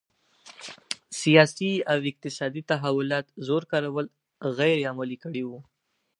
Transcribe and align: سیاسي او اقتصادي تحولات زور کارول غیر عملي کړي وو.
سیاسي 1.21 1.71
او 1.91 1.99
اقتصادي 2.11 2.61
تحولات 2.71 3.25
زور 3.47 3.63
کارول 3.71 4.05
غیر 4.57 4.77
عملي 4.91 5.17
کړي 5.23 5.43
وو. 5.45 5.59